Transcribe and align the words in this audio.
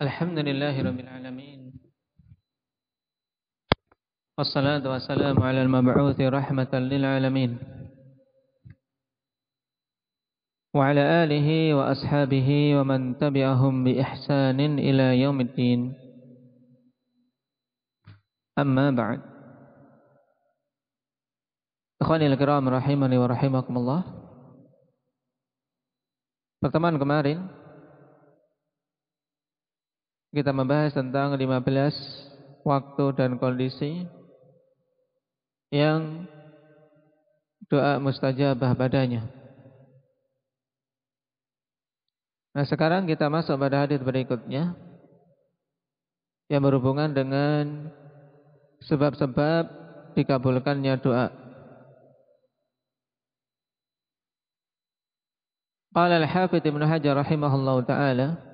الحمد 0.00 0.38
لله 0.38 0.80
رب 0.80 0.96
العالمين. 1.00 1.76
والصلاة 4.40 4.80
والسلام 4.80 5.36
على 5.36 5.60
المبعوث 5.68 6.16
رحمة 6.16 6.72
للعالمين. 6.72 7.50
وعلى 10.72 11.02
آله 11.24 11.48
وأصحابه 11.76 12.48
ومن 12.80 13.20
تبعهم 13.20 13.84
بإحسان 13.84 14.60
إلى 14.80 15.20
يوم 15.20 15.40
الدين. 15.40 15.80
أما 18.56 18.90
بعد. 18.96 19.20
أخواني 22.00 22.26
الكرام 22.26 22.64
رحمني 22.68 23.16
ورحمكم 23.20 23.74
الله. 23.76 24.00
Pertemuan 26.64 26.96
kemarin 26.96 27.59
kita 30.30 30.54
membahas 30.54 30.94
tentang 30.94 31.34
15 31.34 32.62
waktu 32.62 33.04
dan 33.18 33.34
kondisi 33.38 34.06
yang 35.74 36.26
doa 37.70 37.98
mustajabah 38.02 38.74
padanya. 38.74 39.26
Nah 42.50 42.66
sekarang 42.66 43.06
kita 43.06 43.30
masuk 43.30 43.54
pada 43.58 43.86
hadis 43.86 44.02
berikutnya 44.02 44.74
yang 46.50 46.62
berhubungan 46.66 47.14
dengan 47.14 47.94
sebab-sebab 48.90 49.70
dikabulkannya 50.18 50.94
doa. 50.98 51.30
Qala 55.90 56.22
al-Hafidh 56.22 56.62
Ibnu 56.62 56.86
Hajar 56.86 57.18
rahimahullahu 57.18 57.86
taala 57.86 58.49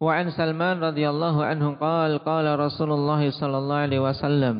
وعن 0.00 0.30
سلمان 0.30 0.80
رضي 0.80 1.04
الله 1.10 1.44
عنه 1.44 1.74
قال 1.76 2.18
قال 2.18 2.58
رسول 2.58 2.92
الله 2.92 3.30
صلى 3.40 3.58
الله 3.58 3.76
عليه 3.76 4.00
وسلم 4.00 4.56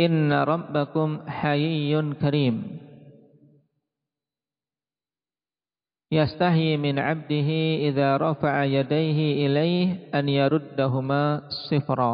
إن 0.00 0.32
ربكم 0.32 1.28
حيي 1.28 2.14
كريم. 2.14 2.56
يستحي 6.12 6.76
من 6.76 6.98
عبده 6.98 7.50
إذا 7.90 8.16
رفع 8.16 8.64
يديه 8.64 9.46
إليه 9.46 9.86
أن 10.14 10.28
يردهما 10.28 11.42
صفرا. 11.70 12.12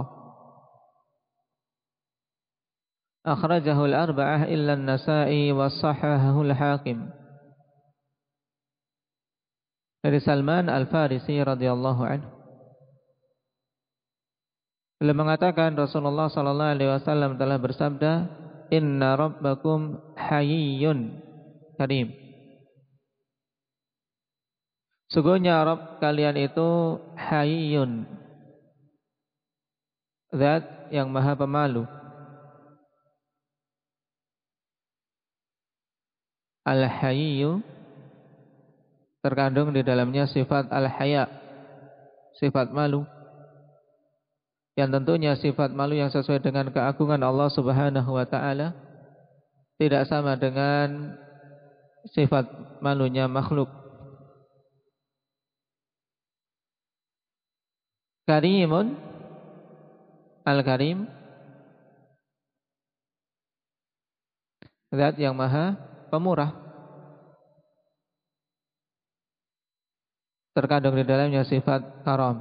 أخرجه 3.27 3.85
الأربعة 3.85 4.45
إلا 4.45 4.73
النسائي 4.73 5.53
وصححه 5.53 6.43
الحاكم. 6.43 7.11
Dari 10.07 10.23
Salman 10.23 10.71
Al-Farisi 10.71 11.35
radhiyallahu 11.43 12.03
anhu. 12.07 12.31
Beliau 15.03 15.19
mengatakan 15.19 15.75
Rasulullah 15.75 16.31
sallallahu 16.31 16.73
alaihi 16.79 16.95
wasallam 16.95 17.35
telah 17.35 17.59
bersabda, 17.59 18.13
"Inna 18.71 19.19
rabbakum 19.19 19.98
hayyun 20.15 21.11
karim." 21.75 22.15
Sungguhnya 25.11 25.67
Rabb 25.67 25.98
kalian 25.98 26.39
itu 26.39 27.03
hayyun. 27.19 28.07
Zat 30.31 30.87
yang 30.95 31.11
maha 31.11 31.35
pemalu. 31.35 31.83
Al-hayyu 36.63 37.59
terkandung 39.27 39.75
di 39.75 39.83
dalamnya 39.83 40.31
sifat 40.31 40.71
al-haya, 40.71 41.27
sifat 42.39 42.71
malu. 42.71 43.03
Yang 44.79 44.91
tentunya 45.03 45.33
sifat 45.35 45.75
malu 45.75 45.98
yang 45.98 46.14
sesuai 46.14 46.39
dengan 46.39 46.70
keagungan 46.70 47.19
Allah 47.27 47.51
Subhanahu 47.51 48.11
wa 48.15 48.23
taala 48.29 48.77
tidak 49.83 50.07
sama 50.07 50.39
dengan 50.39 51.19
sifat 52.15 52.47
malunya 52.79 53.27
makhluk. 53.27 53.67
Karimun 58.27 58.98
Al-Karim 60.42 61.07
Zat 64.91 65.15
yang 65.19 65.35
maha 65.35 65.79
pemurah 66.11 66.66
terkandung 70.56 70.96
di 70.96 71.05
dalamnya 71.05 71.44
sifat 71.44 72.00
karam. 72.00 72.40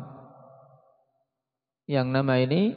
Yang 1.84 2.08
nama 2.16 2.40
ini 2.40 2.72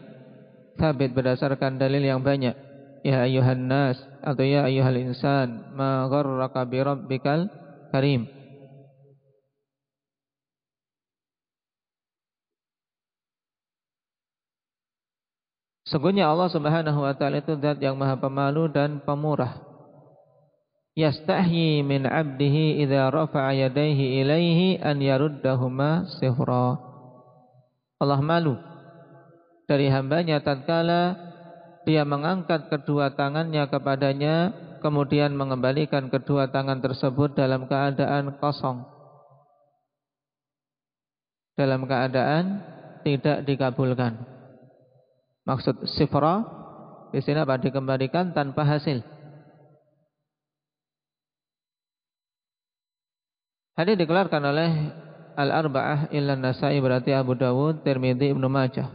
sabit 0.75 1.15
berdasarkan 1.15 1.78
dalil 1.78 2.03
yang 2.03 2.26
banyak. 2.26 2.59
Ya 3.06 3.22
ayuhan 3.22 3.71
nas 3.71 3.94
atau 4.26 4.43
ya 4.43 4.66
ayuhal 4.66 4.99
insan 4.99 5.78
ma 5.78 6.10
gharraka 6.10 6.66
bi 6.66 6.82
rabbikal 6.82 7.47
karim. 7.94 8.26
Sungguhnya 15.87 16.28
Allah 16.28 16.50
Subhanahu 16.53 17.00
wa 17.00 17.15
taala 17.16 17.41
itu 17.41 17.55
zat 17.62 17.81
yang 17.81 17.97
Maha 17.97 18.19
Pemalu 18.20 18.69
dan 18.69 19.00
Pemurah 19.00 19.68
yastahyi 20.99 21.87
min 21.87 22.03
'abdihi 22.11 22.83
idza 22.83 23.15
rafa'a 23.15 23.55
yadayhi 23.55 24.19
ilaihi 24.27 24.83
an 24.83 24.99
yaruddahuma 24.99 26.11
sihra. 26.19 26.75
Allah 28.03 28.19
malu 28.19 28.59
dari 29.71 29.87
hambanya 29.87 30.43
tatkala 30.43 31.15
dia 31.87 32.03
mengangkat 32.03 32.67
kedua 32.67 33.15
tangannya 33.15 33.71
kepadanya 33.71 34.51
kemudian 34.83 35.35
mengembalikan 35.39 36.11
kedua 36.11 36.51
tangan 36.51 36.83
tersebut 36.83 37.39
dalam 37.39 37.71
keadaan 37.71 38.35
kosong. 38.43 38.83
Dalam 41.59 41.87
keadaan 41.91 42.63
tidak 43.03 43.43
dikabulkan. 43.47 44.15
Maksud 45.43 45.91
sifra 45.97 46.45
di 47.11 47.19
sini 47.25 47.43
apa 47.43 47.59
dikembalikan 47.59 48.31
tanpa 48.37 48.63
hasil. 48.63 49.18
Hadis 53.78 53.94
dikeluarkan 53.94 54.43
oleh 54.43 54.91
Al-Arba'ah 55.39 56.11
illa 56.11 56.34
Nasai 56.34 56.83
berarti 56.83 57.15
Abu 57.15 57.39
Dawud, 57.39 57.87
Tirmidzi, 57.87 58.34
Ibnu 58.34 58.50
Majah 58.50 58.91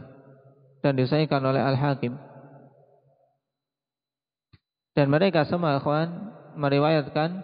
dan 0.84 1.00
disahihkan 1.00 1.40
oleh 1.40 1.64
Al-Hakim. 1.64 2.12
Dan 4.92 5.08
mereka 5.08 5.48
semua 5.48 5.80
ikhwan 5.80 6.36
meriwayatkan 6.60 7.40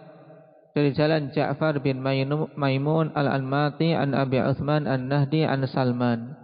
dari 0.77 0.93
jalan 0.93 1.33
Ja'far 1.33 1.81
bin 1.81 1.99
Maimun 1.99 3.11
Al-Anmati 3.17 3.97
an 3.97 4.13
Abi 4.13 4.37
Uthman 4.37 4.85
An-Nahdi 4.85 5.41
an 5.43 5.65
Salman. 5.65 6.37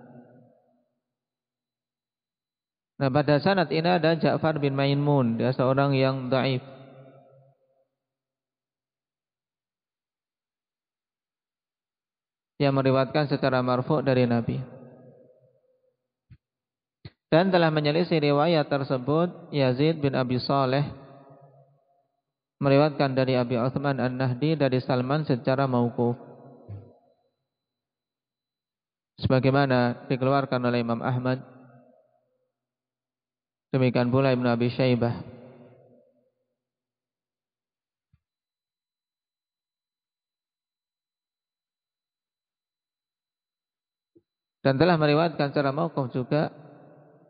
Nah 2.97 3.13
pada 3.13 3.37
sanad 3.37 3.69
ini 3.69 3.85
ada 3.85 4.17
Ja'far 4.17 4.57
bin 4.57 4.73
Maimun, 4.73 5.37
dia 5.37 5.53
seorang 5.53 5.93
yang 5.93 6.33
daif. 6.33 6.76
Yang 12.57 12.73
meriwayatkan 12.73 13.29
secara 13.29 13.61
marfu 13.61 14.01
dari 14.01 14.25
Nabi. 14.25 14.57
Dan 17.27 17.53
telah 17.53 17.69
menyelisih 17.69 18.23
riwayat 18.23 18.71
tersebut 18.71 19.51
Yazid 19.51 19.99
bin 19.99 20.15
Abi 20.15 20.39
Saleh 20.39 20.83
meriwayatkan 22.57 23.13
dari 23.13 23.37
Abi 23.37 23.59
Uthman 23.59 24.01
An-Nahdi 24.01 24.57
dari 24.57 24.81
Salman 24.81 25.27
secara 25.27 25.69
mauquf. 25.69 26.17
Sebagaimana 29.17 30.07
dikeluarkan 30.09 30.61
oleh 30.61 30.81
Imam 30.81 31.01
Ahmad. 31.01 31.41
Demikian 33.73 34.07
pula 34.07 34.31
Ibnu 34.31 34.47
Abi 34.47 34.71
Syaibah. 34.71 35.36
Dan 44.67 44.75
telah 44.75 44.99
meriwayatkan 44.99 45.55
secara 45.55 45.71
mauquf 45.71 46.11
juga 46.11 46.51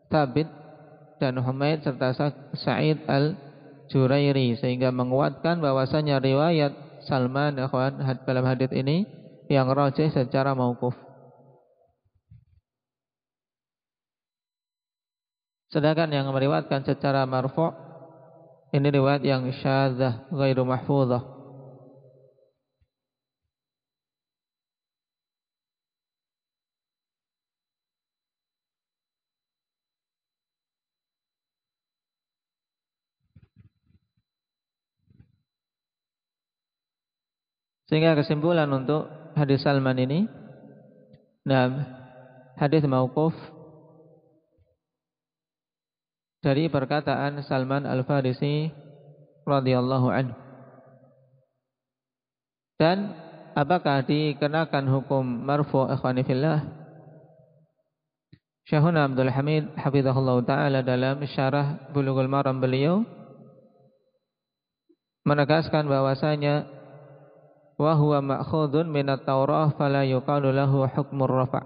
Thabit 0.09 0.49
dan 1.21 1.37
Humaid 1.37 1.85
serta 1.85 2.33
Sa'id 2.57 3.05
al-Jurairi 3.05 4.57
sehingga 4.57 4.89
menguatkan 4.89 5.61
bahwasanya 5.61 6.17
riwayat 6.17 6.73
Salman 7.05 7.61
akhwan 7.61 8.01
dalam 8.25 8.41
hadis 8.41 8.73
ini 8.73 9.05
yang 9.53 9.69
rajih 9.69 10.09
secara 10.09 10.57
mauquf. 10.57 10.97
Sedangkan 15.69 16.09
yang 16.09 16.25
meriwayatkan 16.33 16.89
secara 16.89 17.29
marfu' 17.29 17.85
Ini 18.67 18.87
riwayat 18.91 19.23
yang 19.23 19.47
syadzah, 19.63 20.27
ghairu 20.27 20.67
mahfudzah. 20.67 21.36
Sehingga 37.87 38.19
kesimpulan 38.19 38.67
untuk 38.71 39.07
hadis 39.35 39.63
Salman 39.63 39.97
ini 39.99 40.27
Nah, 41.47 41.67
hadis 42.59 42.83
mauquf 42.83 43.31
dari 46.43 46.67
perkataan 46.67 47.39
Salman 47.47 47.87
Al-Farisi 47.87 48.67
radhiyallahu 49.47 50.07
anhu. 50.11 50.35
Dan 52.75 53.15
apakah 53.55 54.03
dikenakan 54.03 54.91
hukum 54.91 55.23
marfu 55.23 55.87
ikhwani 55.87 56.27
fillah? 56.27 56.67
Syahuna 58.67 59.07
Abdul 59.07 59.31
Hamid 59.31 59.71
hafizahullah 59.79 60.43
taala 60.43 60.83
dalam 60.83 61.23
syarah 61.31 61.79
Bulughul 61.95 62.27
Maram 62.27 62.59
beliau 62.59 63.07
menegaskan 65.23 65.87
bahwasanya 65.87 66.76
wa 67.77 67.93
huwa 67.93 68.19
ma'khudun 68.25 68.89
min 68.89 69.05
at-Taurah 69.05 69.77
fala 69.77 70.01
yuqalu 70.01 70.49
lahu 70.49 70.89
hukmur 70.89 71.29
rafa'. 71.29 71.65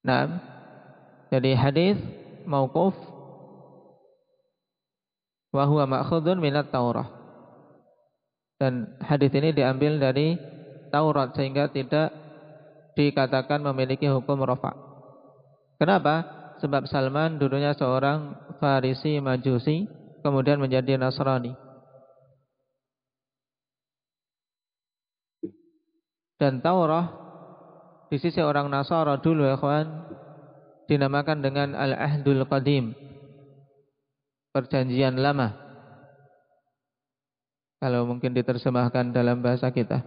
Nah, 0.00 0.40
jadi 1.28 1.52
hadis 1.52 2.00
mauquf 2.48 2.96
wa 5.52 5.64
huwa 5.68 5.84
ma'khudun 5.84 6.40
min 6.40 6.56
at-Taurah. 6.56 7.20
Dan 8.56 8.96
hadis 9.00 9.32
ini 9.36 9.52
diambil 9.52 10.00
dari 10.00 10.36
Taurat 10.92 11.32
sehingga 11.32 11.68
tidak 11.72 12.12
dikatakan 12.96 13.60
memiliki 13.60 14.08
hukum 14.08 14.40
rafa'. 14.40 14.74
Kenapa? 15.76 16.40
Sebab 16.60 16.84
Salman 16.88 17.40
dulunya 17.40 17.72
seorang 17.72 18.36
Farisi 18.60 19.16
Majusi 19.16 19.88
kemudian 20.20 20.60
menjadi 20.60 21.00
Nasrani. 21.00 21.69
Dan 26.40 26.64
Taurah 26.64 27.04
di 28.08 28.16
sisi 28.16 28.40
orang 28.40 28.72
Nasara 28.72 29.20
dulu 29.20 29.44
ya 29.44 29.60
kawan 29.60 29.86
dinamakan 30.88 31.44
dengan 31.44 31.76
Al-Ahdul 31.76 32.48
Qadim. 32.48 32.96
Perjanjian 34.50 35.20
lama. 35.20 35.52
Kalau 37.76 38.08
mungkin 38.08 38.32
diterjemahkan 38.32 39.12
dalam 39.12 39.44
bahasa 39.44 39.68
kita. 39.68 40.00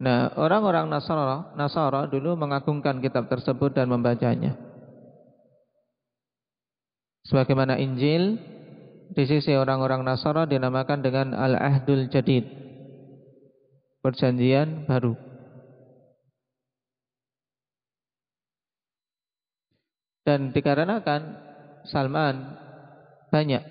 Nah, 0.00 0.32
orang-orang 0.40 0.88
Nasara, 0.88 1.52
Nasara 1.60 2.08
dulu 2.08 2.40
mengagungkan 2.40 3.04
kitab 3.04 3.28
tersebut 3.28 3.76
dan 3.76 3.92
membacanya. 3.92 4.56
Sebagaimana 7.28 7.76
Injil 7.76 8.40
di 9.12 9.24
sisi 9.28 9.52
orang-orang 9.52 10.02
Nasara 10.02 10.48
dinamakan 10.48 11.04
dengan 11.04 11.36
Al-Ahdul 11.36 12.08
Jadid 12.08 12.69
perjanjian 14.00 14.88
baru. 14.88 15.16
Dan 20.24 20.52
dikarenakan 20.52 21.22
Salman 21.88 22.36
banyak 23.32 23.64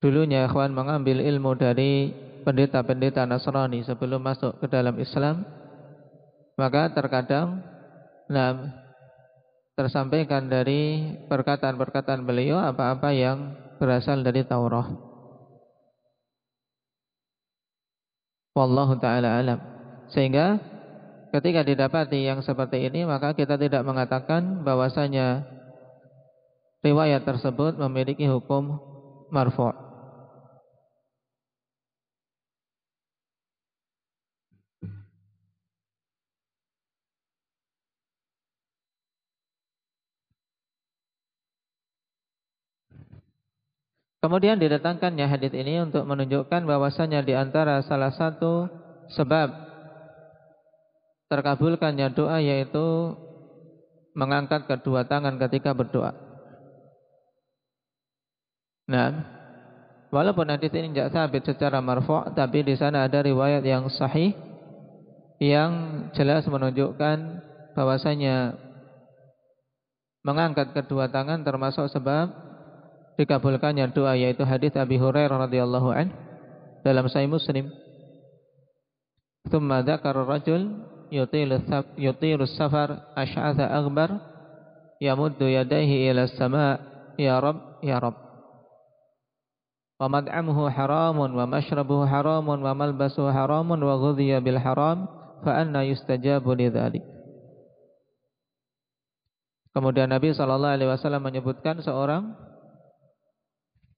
dulunya 0.00 0.46
ikhwan 0.48 0.72
mengambil 0.72 1.20
ilmu 1.20 1.58
dari 1.58 2.14
pendeta-pendeta 2.46 3.26
Nasrani 3.26 3.82
sebelum 3.82 4.22
masuk 4.22 4.62
ke 4.62 4.66
dalam 4.70 4.96
Islam, 5.02 5.42
maka 6.54 6.94
terkadang 6.94 7.58
nah, 8.30 8.54
tersampaikan 9.74 10.46
dari 10.46 11.10
perkataan-perkataan 11.26 12.22
beliau 12.22 12.62
apa-apa 12.62 13.10
yang 13.12 13.52
berasal 13.82 14.22
dari 14.22 14.46
Taurat. 14.46 15.05
Wallahu 18.56 18.96
taala 18.96 19.36
alam. 19.36 19.60
Sehingga 20.08 20.56
ketika 21.36 21.60
didapati 21.60 22.24
yang 22.24 22.40
seperti 22.40 22.88
ini 22.88 23.04
maka 23.04 23.36
kita 23.36 23.60
tidak 23.60 23.84
mengatakan 23.84 24.64
bahwasanya 24.64 25.44
riwayat 26.80 27.28
tersebut 27.28 27.76
memiliki 27.76 28.24
hukum 28.24 28.80
marfu'. 29.28 29.85
Kemudian 44.26 44.58
didatangkannya 44.58 45.22
hadis 45.22 45.54
ini 45.54 45.86
untuk 45.86 46.02
menunjukkan 46.02 46.66
bahwasanya 46.66 47.22
di 47.22 47.30
antara 47.30 47.78
salah 47.86 48.10
satu 48.10 48.66
sebab 49.14 49.54
terkabulkannya 51.30 52.10
doa 52.10 52.42
yaitu 52.42 53.14
mengangkat 54.18 54.66
kedua 54.66 55.06
tangan 55.06 55.38
ketika 55.38 55.78
berdoa. 55.78 56.10
Nah, 58.90 59.14
walaupun 60.10 60.50
hadis 60.50 60.74
ini 60.74 60.90
tidak 60.90 61.14
sabit 61.14 61.46
secara 61.46 61.78
marfu', 61.78 62.26
tapi 62.34 62.66
di 62.66 62.74
sana 62.74 63.06
ada 63.06 63.22
riwayat 63.22 63.62
yang 63.62 63.86
sahih 63.86 64.34
yang 65.38 65.70
jelas 66.18 66.42
menunjukkan 66.50 67.46
bahwasanya 67.78 68.58
mengangkat 70.26 70.74
kedua 70.74 71.06
tangan 71.14 71.46
termasuk 71.46 71.86
sebab 71.94 72.55
dikabulkannya 73.16 73.92
doa 73.96 74.16
yaitu 74.16 74.44
hadis 74.44 74.76
Abi 74.76 75.00
Hurairah 75.00 75.48
radhiyallahu 75.48 75.88
an 75.92 76.12
dalam 76.84 77.08
Sahih 77.08 77.28
Muslim. 77.28 77.72
Thumma 79.48 79.82
dzakara 79.82 80.22
rajul 80.22 80.84
yutilu 81.10 82.44
safar 82.46 83.12
ash'atha 83.14 83.72
aghbar 83.72 84.20
yamuddu 84.98 85.46
yadayhi 85.46 86.10
ila 86.12 86.26
as-sama' 86.26 86.80
ya 87.16 87.40
rab 87.40 87.80
ya 87.80 87.96
rab. 87.98 88.16
Wa 89.96 90.12
mad'amuhu 90.12 90.68
haramun 90.68 91.32
wa 91.32 91.48
mashrabuhu 91.48 92.04
haramun 92.04 92.60
wa 92.60 92.72
malbasuhu 92.76 93.32
haramun 93.32 93.80
wa 93.80 93.96
ghudhiya 93.96 94.44
bil 94.44 94.60
haram 94.60 95.08
fa 95.40 95.56
anna 95.64 95.88
yustajabu 95.88 96.52
lidzalik. 96.52 97.00
Kemudian 99.72 100.08
Nabi 100.08 100.32
sallallahu 100.32 100.72
alaihi 100.72 100.88
wasallam 100.88 101.24
menyebutkan 101.24 101.80
seorang 101.84 102.32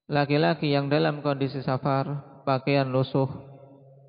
Laki-laki 0.08 0.72
yang 0.72 0.88
dalam 0.88 1.20
kondisi 1.20 1.60
safar, 1.60 2.40
pakaian 2.48 2.88
lusuh, 2.88 3.28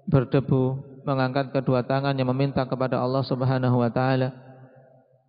berdebu, 0.07 0.79
mengangkat 1.03 1.51
kedua 1.51 1.83
tangannya 1.83 2.23
meminta 2.23 2.63
kepada 2.63 3.03
Allah 3.03 3.19
Subhanahu 3.27 3.83
wa 3.83 3.91
taala, 3.91 4.31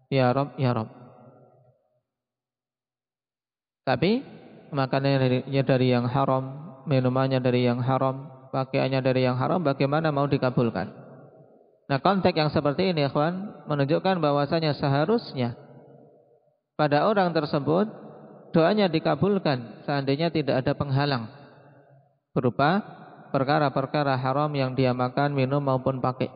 "Ya 0.07 0.31
Rob, 0.31 0.55
ya 0.55 0.71
Rob." 0.71 0.87
Tapi 3.83 4.23
makanannya 4.71 5.43
dari 5.67 5.91
yang 5.91 6.07
haram, 6.07 6.79
minumannya 6.87 7.43
dari 7.43 7.67
yang 7.67 7.83
haram, 7.83 8.31
pakaiannya 8.55 9.03
dari 9.03 9.27
yang 9.27 9.35
haram, 9.35 9.59
bagaimana 9.67 10.15
mau 10.15 10.31
dikabulkan? 10.31 10.87
Nah, 11.91 11.99
konteks 11.99 12.39
yang 12.39 12.55
seperti 12.55 12.95
ini, 12.95 13.11
ikhwan, 13.11 13.67
menunjukkan 13.67 14.23
bahwasanya 14.23 14.79
seharusnya 14.79 15.59
pada 16.79 17.11
orang 17.11 17.35
tersebut 17.35 17.91
doanya 18.51 18.91
dikabulkan 18.91 19.87
seandainya 19.87 20.31
tidak 20.31 20.67
ada 20.67 20.73
penghalang 20.75 21.31
berupa 22.35 22.83
perkara-perkara 23.31 24.19
haram 24.19 24.51
yang 24.53 24.75
dia 24.75 24.91
makan, 24.91 25.33
minum 25.33 25.63
maupun 25.63 26.03
pakai. 26.03 26.29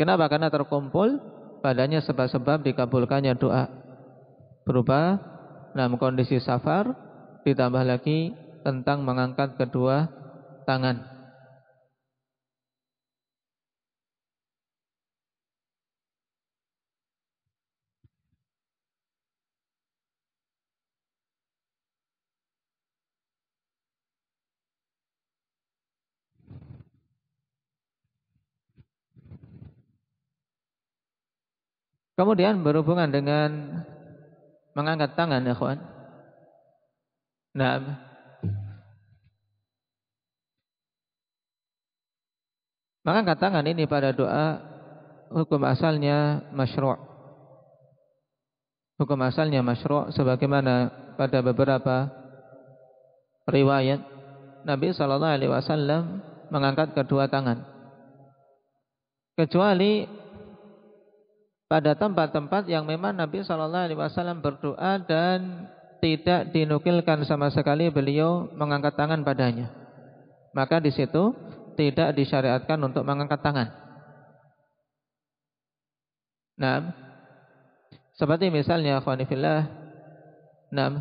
Kenapa? 0.00 0.26
Karena 0.32 0.48
terkumpul 0.48 1.20
padanya 1.60 2.00
sebab-sebab 2.00 2.64
dikabulkannya 2.64 3.36
doa 3.36 3.68
berupa 4.64 5.20
dalam 5.76 6.00
kondisi 6.00 6.40
safar 6.40 6.96
ditambah 7.44 7.84
lagi 7.84 8.32
tentang 8.64 9.04
mengangkat 9.04 9.54
kedua 9.60 10.08
tangan. 10.64 11.11
Kemudian 32.22 32.62
berhubungan 32.62 33.10
dengan 33.10 33.82
mengangkat 34.78 35.18
tangan 35.18 35.42
ya 35.42 35.58
kawan. 35.58 35.82
Nah, 37.58 37.82
mengangkat 43.02 43.42
tangan 43.42 43.66
ini 43.66 43.90
pada 43.90 44.14
doa 44.14 44.62
hukum 45.34 45.66
asalnya 45.66 46.46
masyru'. 46.54 47.02
Hukum 49.02 49.18
asalnya 49.26 49.66
masyru' 49.66 50.14
sebagaimana 50.14 50.94
pada 51.18 51.42
beberapa 51.42 52.06
riwayat 53.50 53.98
Nabi 54.62 54.94
sallallahu 54.94 55.42
alaihi 55.42 55.50
wasallam 55.50 56.22
mengangkat 56.54 56.94
kedua 56.94 57.26
tangan. 57.26 57.66
Kecuali 59.34 60.21
pada 61.72 61.96
tempat-tempat 61.96 62.68
yang 62.68 62.84
memang 62.84 63.16
Nabi 63.16 63.40
Shallallahu 63.40 63.88
Alaihi 63.88 63.96
Wasallam 63.96 64.44
berdoa 64.44 65.00
dan 65.08 65.72
tidak 66.04 66.52
dinukilkan 66.52 67.24
sama 67.24 67.48
sekali 67.48 67.88
beliau 67.88 68.44
mengangkat 68.52 68.92
tangan 68.92 69.24
padanya. 69.24 69.72
Maka 70.52 70.84
di 70.84 70.92
situ 70.92 71.32
tidak 71.80 72.12
disyariatkan 72.12 72.76
untuk 72.76 73.08
mengangkat 73.08 73.40
tangan. 73.40 73.72
Nah, 76.60 76.92
seperti 78.20 78.52
misalnya 78.52 79.00
khwanifillah, 79.00 79.64
nah, 80.76 81.00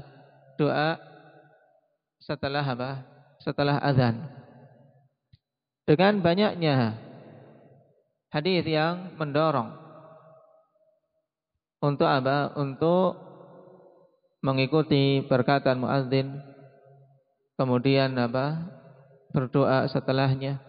doa 0.55 0.95
setelah 2.23 2.63
apa? 2.63 3.03
Setelah 3.43 3.75
azan. 3.83 4.23
Dengan 5.83 6.23
banyaknya 6.23 6.95
hadis 8.31 8.63
yang 8.63 9.19
mendorong 9.19 9.81
untuk 11.81 12.07
apa? 12.07 12.53
Untuk 12.55 13.17
mengikuti 14.45 15.25
perkataan 15.25 15.81
muadzin 15.81 16.39
kemudian 17.57 18.13
apa? 18.17 18.77
berdoa 19.31 19.88
setelahnya. 19.88 20.59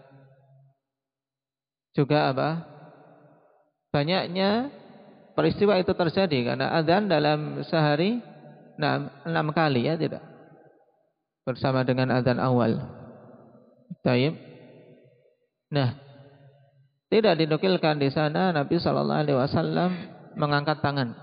Juga 1.91 2.31
apa? 2.31 2.63
Banyaknya 3.91 4.71
peristiwa 5.37 5.77
itu 5.77 5.93
terjadi 5.93 6.55
karena 6.55 6.73
adzan 6.73 7.05
dalam 7.11 7.61
sehari 7.67 8.23
enam, 8.79 9.11
enam 9.27 9.47
kali 9.53 9.85
ya 9.85 9.99
tidak 9.99 10.23
bersama 11.43 11.83
dengan 11.83 12.09
adzan 12.15 12.39
awal. 12.39 12.81
Taib. 14.01 14.33
Nah, 15.69 15.93
tidak 17.13 17.37
dinukilkan 17.37 18.01
di 18.01 18.09
sana 18.09 18.49
Nabi 18.55 18.81
Shallallahu 18.81 19.21
Alaihi 19.27 19.37
Wasallam 19.37 19.91
mengangkat 20.35 20.79
tangan. 20.79 21.15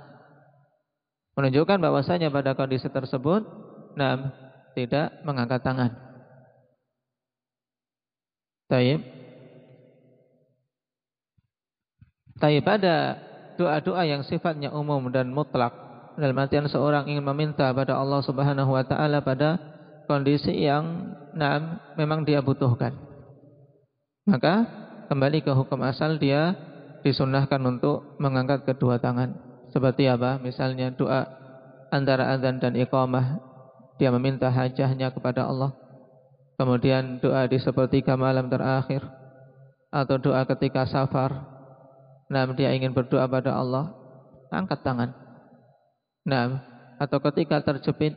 Menunjukkan 1.39 1.79
bahwasanya 1.81 2.29
pada 2.29 2.53
kondisi 2.59 2.91
tersebut, 2.91 3.47
nah, 3.95 4.35
tidak 4.75 5.15
mengangkat 5.23 5.61
tangan. 5.63 5.91
Taib. 8.71 9.03
Taib 12.41 12.63
pada 12.65 13.19
doa-doa 13.61 14.03
yang 14.09 14.23
sifatnya 14.25 14.73
umum 14.73 15.13
dan 15.13 15.29
mutlak 15.29 15.75
dalam 16.17 16.37
artian 16.41 16.69
seorang 16.69 17.09
ingin 17.09 17.25
meminta 17.25 17.69
pada 17.73 17.97
Allah 17.97 18.21
Subhanahu 18.25 18.73
wa 18.73 18.85
taala 18.85 19.21
pada 19.21 19.61
kondisi 20.09 20.65
yang 20.65 21.15
nah, 21.37 21.81
memang 21.95 22.25
dia 22.25 22.41
butuhkan. 22.41 22.97
Maka 24.25 24.67
kembali 25.11 25.43
ke 25.43 25.53
hukum 25.55 25.81
asal 25.83 26.17
dia 26.17 26.55
disunahkan 27.03 27.61
untuk 27.65 28.17
mengangkat 28.21 28.65
kedua 28.65 29.01
tangan. 29.01 29.37
Seperti 29.71 30.11
apa? 30.11 30.43
Misalnya 30.43 30.91
doa 30.93 31.27
antara 31.95 32.35
azan 32.35 32.59
dan 32.59 32.75
iqamah. 32.75 33.39
Dia 34.01 34.09
meminta 34.11 34.49
hajahnya 34.49 35.13
kepada 35.13 35.45
Allah. 35.45 35.77
Kemudian 36.57 37.21
doa 37.21 37.45
di 37.49 37.61
sepertiga 37.61 38.17
malam 38.17 38.49
terakhir. 38.49 39.05
Atau 39.93 40.21
doa 40.23 40.45
ketika 40.47 40.87
safar. 40.87 41.45
Nah, 42.31 42.47
dia 42.55 42.73
ingin 42.73 42.95
berdoa 42.95 43.27
pada 43.27 43.59
Allah. 43.59 43.93
Angkat 44.51 44.81
tangan. 44.87 45.11
Nah, 46.25 46.63
atau 47.01 47.19
ketika 47.31 47.61
terjepit. 47.61 48.17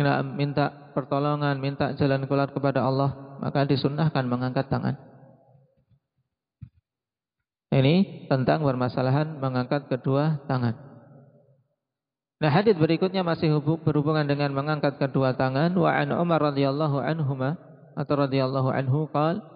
Nah, 0.00 0.24
minta 0.24 0.92
pertolongan, 0.96 1.60
minta 1.62 1.94
jalan 1.94 2.26
keluar 2.26 2.50
kepada 2.50 2.82
Allah. 2.82 3.38
Maka 3.38 3.66
disunahkan 3.66 4.26
mengangkat 4.26 4.66
tangan. 4.66 5.11
Ini 7.72 8.28
tentang 8.28 8.60
permasalahan 8.60 9.40
mengangkat 9.40 9.88
kedua 9.88 10.44
tangan. 10.44 10.76
Nah, 12.36 12.50
hadis 12.52 12.76
berikutnya 12.76 13.24
masih 13.24 13.48
berhubungan 13.80 14.28
dengan 14.28 14.52
mengangkat 14.52 15.00
kedua 15.00 15.32
tangan. 15.32 15.72
Wa 15.72 15.96
an 15.96 16.12
Umar 16.12 16.52
radhiyallahu 16.52 17.00
anhuma 17.00 17.56
atau 17.96 18.28
radhiyallahu 18.28 18.68
anhu 18.68 19.08
qala 19.08 19.52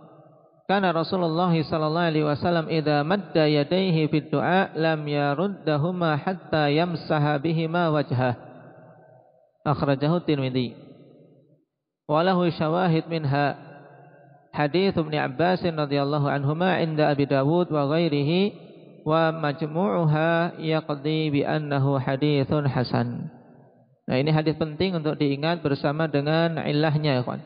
Kana 0.67 0.91
Rasulullah 0.91 1.55
sallallahu 1.55 2.09
alaihi 2.11 2.27
wasallam 2.27 2.67
idza 2.67 3.07
madda 3.07 3.47
yadayhi 3.47 4.11
fi 4.11 4.19
du'a 4.19 4.75
lam 4.75 5.07
yaruddahuma 5.07 6.19
hatta 6.19 6.67
yamsaha 6.75 7.39
bihima 7.39 7.95
wajhah. 7.95 8.35
Akhrajahu 9.63 10.27
Tirmidzi. 10.27 10.75
Wa 12.11 12.19
lahu 12.27 12.51
syawahid 12.51 13.07
minha 13.07 13.66
hadis 14.57 14.97
Ibnu 14.97 15.13
Abbas 15.13 15.61
radhiyallahu 15.61 16.25
anhuma 16.25 16.81
inda 16.81 17.13
Abi 17.13 17.29
Dawud 17.29 17.69
wa 17.69 17.85
ghairihi 17.93 18.57
wa 19.05 19.29
majmu'uha 19.37 20.57
yaqdi 20.57 21.29
bi 21.29 21.41
annahu 21.45 22.01
haditsun 22.01 22.65
hasan. 22.65 23.29
Nah, 24.09 24.17
ini 24.17 24.33
hadis 24.33 24.57
penting 24.57 24.97
untuk 24.97 25.21
diingat 25.21 25.61
bersama 25.61 26.09
dengan 26.09 26.57
ilahnya 26.65 27.21
ya 27.21 27.23
kawan. 27.23 27.43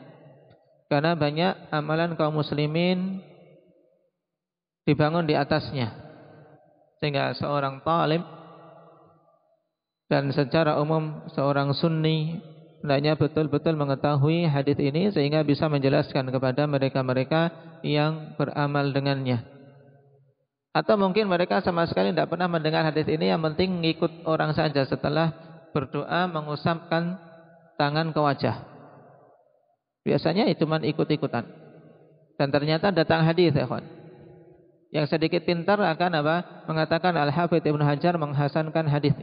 Karena 0.87 1.11
banyak 1.17 1.73
amalan 1.73 2.15
kaum 2.15 2.39
muslimin 2.39 3.19
dibangun 4.87 5.27
di 5.27 5.35
atasnya. 5.35 5.91
Sehingga 7.01 7.33
seorang 7.33 7.81
talib 7.81 8.21
dan 10.11 10.29
secara 10.35 10.77
umum 10.77 11.25
seorang 11.33 11.73
sunni 11.73 12.43
hendaknya 12.81 13.13
betul-betul 13.13 13.77
mengetahui 13.77 14.49
hadis 14.49 14.77
ini 14.81 15.13
sehingga 15.13 15.45
bisa 15.45 15.69
menjelaskan 15.69 16.33
kepada 16.33 16.65
mereka-mereka 16.65 17.53
yang 17.85 18.33
beramal 18.35 18.89
dengannya. 18.89 19.45
Atau 20.71 20.95
mungkin 20.95 21.27
mereka 21.27 21.61
sama 21.61 21.83
sekali 21.85 22.15
tidak 22.15 22.31
pernah 22.31 22.47
mendengar 22.47 22.87
hadis 22.87 23.05
ini, 23.05 23.29
yang 23.29 23.43
penting 23.43 23.83
ngikut 23.83 24.23
orang 24.23 24.55
saja 24.55 24.87
setelah 24.87 25.35
berdoa 25.75 26.31
mengusapkan 26.31 27.19
tangan 27.75 28.15
ke 28.15 28.19
wajah. 28.19 28.55
Biasanya 30.01 30.47
itu 30.47 30.63
cuma 30.65 30.81
ikut-ikutan. 30.81 31.45
Dan 32.39 32.47
ternyata 32.49 32.89
datang 32.89 33.21
hadis 33.21 33.53
ya. 33.53 33.67
Yang 34.91 35.05
sedikit 35.13 35.45
pintar 35.45 35.77
akan 35.77 36.11
apa? 36.23 36.65
Mengatakan 36.65 37.13
Al-Hafidh 37.13 37.63
Ibnu 37.63 37.83
Hajar 37.85 38.17
menghasankan 38.17 38.87
hadis 38.89 39.13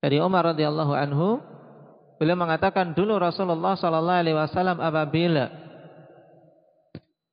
dari 0.00 0.16
Umar 0.16 0.56
radhiyallahu 0.56 0.92
anhu 0.96 1.40
beliau 2.16 2.36
mengatakan 2.36 2.96
dulu 2.96 3.20
Rasulullah 3.20 3.76
sallallahu 3.76 4.20
alaihi 4.24 4.36
wasallam 4.36 4.80
apabila 4.80 5.52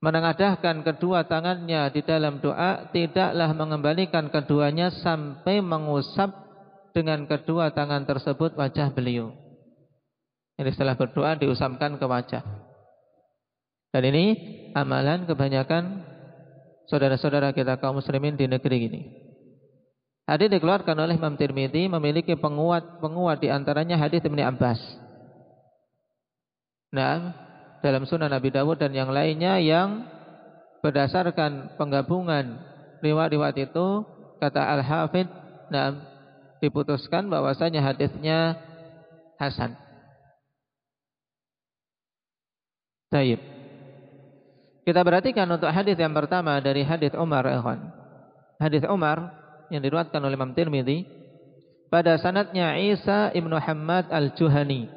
menengadahkan 0.04 0.86
kedua 0.86 1.26
tangannya 1.26 1.90
di 1.90 2.06
dalam 2.06 2.38
doa 2.44 2.92
tidaklah 2.94 3.50
mengembalikan 3.56 4.30
keduanya 4.30 4.94
sampai 4.94 5.64
mengusap 5.64 6.30
dengan 6.94 7.26
kedua 7.26 7.74
tangan 7.74 8.06
tersebut 8.06 8.54
wajah 8.58 8.94
beliau. 8.94 9.34
Ini 10.58 10.70
setelah 10.74 10.98
berdoa 10.98 11.38
diusapkan 11.38 12.02
ke 12.02 12.06
wajah. 12.06 12.42
Dan 13.94 14.04
ini 14.10 14.26
amalan 14.74 15.30
kebanyakan 15.30 16.02
saudara-saudara 16.90 17.54
kita 17.54 17.78
kaum 17.78 18.02
muslimin 18.02 18.34
di 18.34 18.50
negeri 18.50 18.78
ini. 18.90 19.02
Hadis 20.28 20.52
dikeluarkan 20.52 21.00
oleh 21.00 21.16
Imam 21.16 21.40
Tirmidzi 21.40 21.88
memiliki 21.88 22.36
penguat-penguat 22.36 23.40
di 23.40 23.48
antaranya 23.48 23.96
hadis 23.96 24.20
Ibnu 24.20 24.44
Abbas. 24.44 24.76
Nah, 26.92 27.32
dalam 27.80 28.04
Sunan 28.04 28.28
Nabi 28.28 28.52
Dawud 28.52 28.76
dan 28.76 28.92
yang 28.92 29.08
lainnya 29.08 29.56
yang 29.64 30.04
berdasarkan 30.84 31.80
penggabungan 31.80 32.60
riwayat-riwayat 33.00 33.72
itu 33.72 34.04
kata 34.44 34.62
Al-Hafidh 34.78 35.32
nah 35.72 35.96
diputuskan 36.60 37.32
bahwasanya 37.32 37.80
hadisnya 37.80 38.60
hasan. 39.40 39.80
Taib. 43.08 43.40
Kita 44.84 45.04
perhatikan 45.08 45.48
untuk 45.48 45.72
hadis 45.72 45.96
yang 45.96 46.12
pertama 46.12 46.60
dari 46.60 46.84
hadis 46.84 47.16
Umar. 47.16 47.48
Hadis 48.60 48.84
Umar 48.88 49.47
yang 49.74 49.82
diriwayatkan 49.84 50.22
oleh 50.22 50.36
Imam 50.36 50.52
Tirmidzi 50.56 51.08
pada 51.88 52.20
sanadnya 52.20 52.76
Isa 52.80 53.32
ibnu 53.32 53.56
Muhammad 53.56 54.12
al-Juhani. 54.12 54.92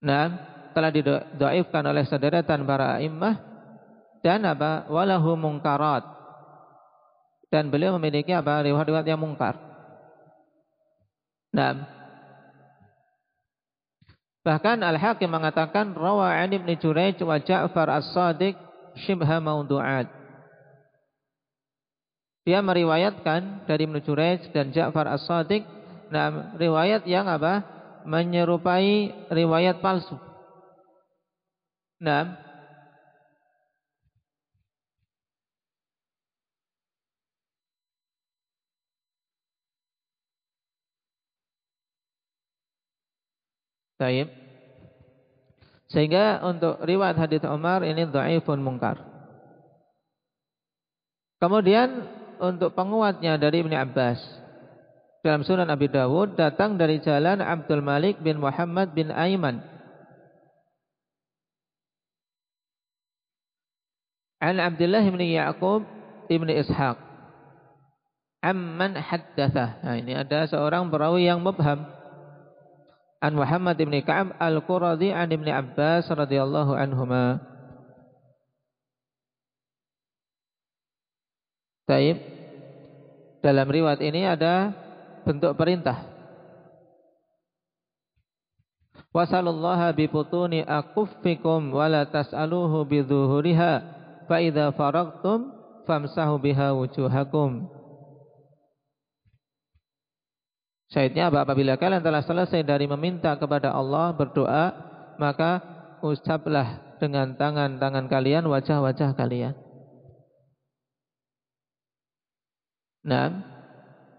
Nah, 0.00 0.26
telah 0.72 0.90
didoaifkan 0.94 1.84
oleh 1.84 2.06
sederetan 2.08 2.64
para 2.64 3.02
imam 3.04 3.36
dan 4.24 4.44
apa? 4.46 4.88
Walahu 4.88 5.36
mungkarat. 5.36 6.20
dan 7.50 7.66
beliau 7.66 7.98
memiliki 7.98 8.30
apa 8.30 8.62
riwayat-riwayat 8.62 9.10
yang 9.10 9.18
mungkar. 9.18 9.58
Nah, 11.50 11.82
bahkan 14.46 14.78
Al-Hakim 14.78 15.26
mengatakan 15.26 15.90
rawa 15.98 16.30
an 16.30 16.54
Ibnu 16.54 16.78
Jurayj 16.78 17.18
wa 17.26 17.42
Ja'far 17.42 17.90
As-Sadiq 17.90 18.54
shibha 19.02 19.42
maudu'at. 19.42 20.19
Dia 22.50 22.66
meriwayatkan 22.66 23.62
dari 23.70 23.86
Ibnu 23.86 24.02
dan 24.50 24.74
Ja'far 24.74 25.06
As-Sadiq 25.06 25.62
nah 26.10 26.58
riwayat 26.58 27.06
yang 27.06 27.30
apa? 27.30 27.62
menyerupai 28.02 29.14
riwayat 29.30 29.78
palsu. 29.78 30.18
Nah, 32.02 32.34
Taib. 43.94 44.26
Sehingga 45.86 46.42
untuk 46.42 46.82
riwayat 46.82 47.14
hadis 47.14 47.46
Umar 47.46 47.86
ini 47.86 48.10
dhaifun 48.10 48.58
mungkar. 48.58 48.98
Kemudian 51.38 52.19
untuk 52.40 52.72
penguatnya 52.72 53.36
dari 53.36 53.60
Ibnu 53.62 53.76
Abbas 53.76 54.18
dalam 55.20 55.44
Sunan 55.44 55.68
Abi 55.68 55.92
Dawud 55.92 56.34
datang 56.34 56.80
dari 56.80 56.96
jalan 57.04 57.44
Abdul 57.44 57.84
Malik 57.84 58.24
bin 58.24 58.40
Muhammad 58.40 58.96
bin 58.96 59.12
Aiman. 59.12 59.60
An 64.40 64.56
Abdullah 64.56 65.04
bin 65.04 65.20
Ya'qub 65.20 65.84
bin 66.32 66.48
Ishaq. 66.48 66.96
Amman 68.40 68.96
haddathah. 68.96 69.84
Nah, 69.84 70.00
ini 70.00 70.16
ada 70.16 70.48
seorang 70.48 70.88
perawi 70.88 71.28
yang 71.28 71.44
mubham 71.44 71.84
an 73.20 73.32
Muhammad 73.36 73.76
bin 73.76 73.92
Ka'ab 74.00 74.32
al-Quradi 74.40 75.12
an 75.12 75.28
Ibn 75.28 75.44
Abbas 75.44 76.08
radhiyallahu 76.08 76.72
anhuma. 76.72 77.49
Taib. 81.90 82.22
Dalam 83.42 83.66
riwayat 83.66 83.98
ini 83.98 84.22
ada 84.22 84.70
bentuk 85.26 85.58
perintah. 85.58 86.06
Wasallallaha 89.10 89.90
bi 89.90 90.06
putuni 90.06 90.62
akuffikum 90.62 91.74
wa 91.74 91.90
la 91.90 92.06
tas'aluhu 92.06 92.86
bi 92.86 93.02
dhuhuriha 93.02 93.72
fa 94.30 94.38
idza 94.38 94.70
faragtum 94.78 95.50
famsahu 95.82 96.38
biha 96.38 96.70
wujuhakum. 96.78 97.66
Syahidnya 100.94 101.26
apabila 101.30 101.74
kalian 101.74 102.06
telah 102.06 102.22
selesai 102.22 102.62
dari 102.62 102.86
meminta 102.86 103.34
kepada 103.34 103.74
Allah 103.74 104.14
berdoa, 104.14 104.74
maka 105.18 105.58
ucaplah 106.06 106.98
dengan 107.02 107.34
tangan-tangan 107.34 108.06
kalian 108.06 108.46
wajah-wajah 108.46 109.14
kalian. 109.18 109.69
Nah, 113.00 113.40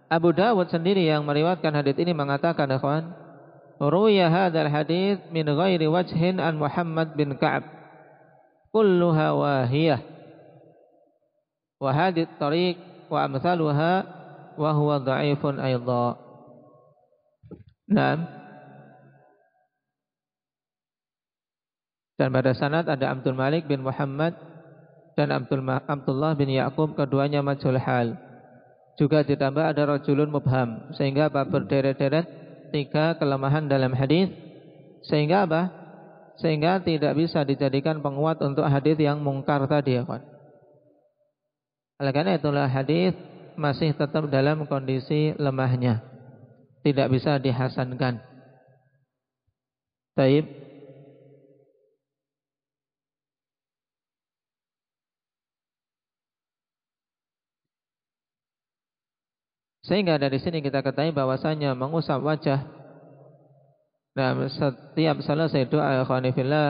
Abu 0.10 0.34
Dawud 0.34 0.68
sendiri 0.74 1.06
yang 1.06 1.24
meriwayatkan 1.24 1.72
hadis 1.72 1.96
ini 2.02 2.12
mengatakan, 2.18 2.68
"Ikhwan, 2.68 3.14
ruwiya 3.78 4.28
hadzal 4.28 4.68
hadis 4.68 5.22
min 5.30 5.46
ghairi 5.46 5.86
wajhin 5.86 6.42
an 6.42 6.58
Muhammad 6.58 7.14
bin 7.14 7.38
Ka'ab. 7.38 7.64
Kulluha 8.74 9.28
wahiyah. 9.38 10.02
Wa 11.78 11.92
hadith 11.94 12.32
tariq 12.42 12.78
wa 13.08 13.26
amsaluha 13.30 13.94
wa 14.58 14.70
huwa 14.74 15.00
dha'ifun 15.00 15.62
aidha." 15.62 16.18
Nah. 17.92 18.18
Dan 22.18 22.30
pada 22.30 22.54
sanad 22.54 22.86
ada 22.86 23.10
Abdul 23.10 23.34
Malik 23.34 23.66
bin 23.66 23.82
Muhammad 23.82 24.38
dan 25.18 25.34
Abdul 25.34 25.66
Abdullah 25.66 26.38
bin 26.38 26.54
Yakub 26.54 26.94
keduanya 26.94 27.42
majhul 27.42 27.82
hal. 27.82 28.31
Juga 29.02 29.26
ditambah 29.26 29.66
ada 29.66 29.98
rajulun 29.98 30.30
mubham 30.30 30.94
sehingga 30.94 31.34
apa 31.34 31.42
berderet-deret 31.50 32.30
tiga 32.70 33.18
kelemahan 33.18 33.66
dalam 33.66 33.98
hadis 33.98 34.30
sehingga 35.10 35.50
apa? 35.50 35.74
Sehingga 36.38 36.78
tidak 36.86 37.18
bisa 37.18 37.42
dijadikan 37.42 37.98
penguat 38.06 38.38
untuk 38.46 38.62
hadis 38.62 39.02
yang 39.02 39.18
mungkar 39.26 39.66
tadi 39.66 39.98
ya 39.98 40.06
kan. 40.06 40.22
Oleh 41.98 42.14
karena 42.14 42.38
itulah 42.38 42.70
hadis 42.70 43.18
masih 43.58 43.98
tetap 43.98 44.30
dalam 44.30 44.70
kondisi 44.70 45.34
lemahnya 45.42 46.06
tidak 46.86 47.08
bisa 47.10 47.42
dihasankan. 47.42 48.22
Taib. 50.18 50.46
Sehingga 59.82 60.22
dari 60.22 60.38
sini 60.38 60.62
kita 60.62 60.86
ketahui 60.86 61.10
bahwasanya 61.10 61.74
mengusap 61.74 62.22
wajah 62.22 62.62
dan 64.14 64.46
setiap 64.52 65.18
selesai 65.26 65.66
doa 65.72 66.06
khonifillah 66.06 66.70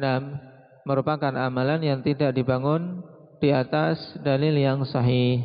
dan 0.00 0.40
merupakan 0.88 1.34
amalan 1.36 1.84
yang 1.84 2.00
tidak 2.00 2.32
dibangun 2.32 3.04
di 3.42 3.52
atas 3.52 4.00
dalil 4.24 4.56
yang 4.56 4.80
sahih. 4.88 5.44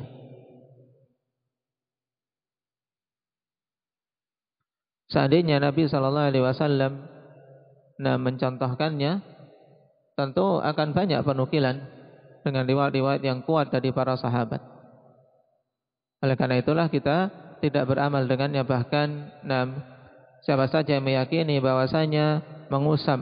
Seandainya 5.11 5.61
Nabi 5.61 5.85
Shallallahu 5.85 6.29
Alaihi 6.33 6.45
Wasallam 6.47 6.93
nah 8.01 8.17
mencontohkannya, 8.17 9.21
tentu 10.17 10.57
akan 10.57 10.89
banyak 10.97 11.21
penukilan 11.21 11.85
dengan 12.41 12.65
riwayat-riwayat 12.65 13.21
yang 13.21 13.45
kuat 13.45 13.69
dari 13.69 13.93
para 13.93 14.17
sahabat. 14.17 14.72
Oleh 16.23 16.39
karena 16.39 16.63
itulah 16.63 16.87
kita 16.87 17.27
tidak 17.59 17.83
beramal 17.83 18.23
dengannya 18.23 18.63
bahkan 18.63 19.27
nah, 19.43 19.67
siapa 20.39 20.71
saja 20.71 20.95
yang 20.95 21.03
meyakini 21.03 21.59
bahwasanya 21.59 22.39
mengusap 22.71 23.19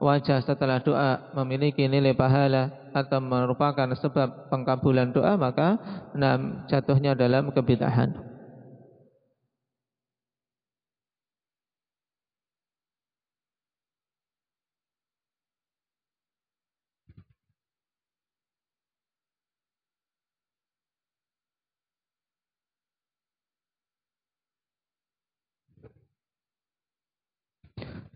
wajah 0.00 0.40
setelah 0.40 0.80
doa 0.80 1.32
memiliki 1.36 1.84
nilai 1.84 2.16
pahala 2.16 2.72
atau 2.96 3.20
merupakan 3.20 3.92
sebab 3.92 4.48
pengkabulan 4.48 5.12
doa 5.12 5.36
maka 5.36 5.76
nah, 6.16 6.64
jatuhnya 6.64 7.12
dalam 7.12 7.52
kebidahan. 7.52 8.29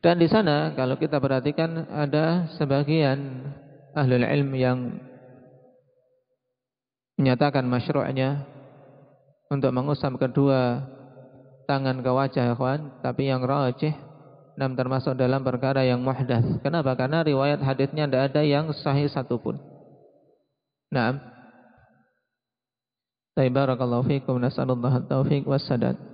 Dan 0.04 0.20
di 0.20 0.28
sana 0.28 0.76
kalau 0.76 1.00
kita 1.00 1.16
perhatikan 1.16 1.88
ada 1.88 2.44
sebagian 2.60 3.48
ahli 3.96 4.20
ilm 4.20 4.52
yang 4.52 4.78
menyatakan 7.16 7.64
masyru'nya 7.64 8.44
untuk 9.48 9.72
mengusap 9.72 10.20
kedua 10.20 10.84
tangan 11.64 12.04
ke 12.04 12.10
wajah 12.12 12.52
ikhwan, 12.52 13.00
tapi 13.00 13.32
yang 13.32 13.40
rajih 13.40 13.96
nam 14.60 14.76
termasuk 14.76 15.16
dalam 15.16 15.40
perkara 15.40 15.88
yang 15.88 16.04
muhdats. 16.04 16.60
Kenapa? 16.60 16.92
Karena 17.00 17.24
riwayat 17.24 17.64
hadisnya 17.64 18.04
tidak 18.04 18.22
ada 18.28 18.42
yang 18.44 18.68
sahih 18.76 19.08
satupun. 19.08 19.56
Naam. 20.92 21.16
Barakallahu 23.34 24.06
fiikum 24.06 24.36
nasallallahu 24.36 25.10
taufiq 25.10 25.48
wassadad. 25.48 26.13